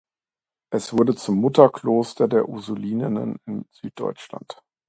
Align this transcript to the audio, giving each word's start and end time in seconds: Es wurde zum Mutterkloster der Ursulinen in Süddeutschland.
Es 0.71 0.93
wurde 0.93 1.13
zum 1.13 1.35
Mutterkloster 1.39 2.27
der 2.27 2.49
Ursulinen 2.49 3.37
in 3.45 3.65
Süddeutschland. 3.69 4.63